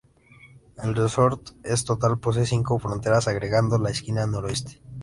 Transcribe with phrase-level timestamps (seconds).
[0.85, 4.81] El resort en total posee cinco fronteras, agregando la esquina noroeste.